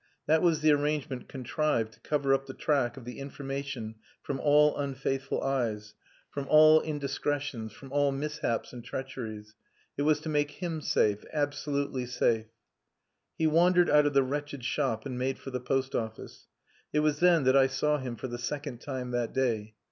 That 0.25 0.41
was 0.41 0.61
the 0.61 0.71
arrangement 0.71 1.27
contrived 1.29 1.91
to 1.93 1.99
cover 1.99 2.33
up 2.33 2.47
the 2.47 2.55
track 2.55 2.97
of 2.97 3.05
the 3.05 3.19
information 3.19 3.93
from 4.23 4.39
all 4.39 4.75
unfaithful 4.75 5.43
eyes, 5.43 5.93
from 6.31 6.47
all 6.49 6.81
indiscretions, 6.81 7.71
from 7.71 7.91
all 7.91 8.11
mishaps 8.11 8.73
and 8.73 8.83
treacheries. 8.83 9.53
It 9.97 10.01
was 10.01 10.19
to 10.21 10.29
make 10.29 10.49
him 10.59 10.81
safe 10.81 11.23
absolutely 11.31 12.07
safe. 12.07 12.47
He 13.37 13.45
wandered 13.45 13.91
out 13.91 14.07
of 14.07 14.15
the 14.15 14.23
wretched 14.23 14.65
shop 14.65 15.05
and 15.05 15.19
made 15.19 15.37
for 15.37 15.51
the 15.51 15.59
post 15.61 15.93
office. 15.93 16.47
It 16.91 17.01
was 17.01 17.19
then 17.19 17.43
that 17.43 17.55
I 17.55 17.67
saw 17.67 17.99
him 17.99 18.15
for 18.15 18.27
the 18.27 18.39
second 18.39 18.79
time 18.81 19.11
that 19.11 19.33
day. 19.35 19.75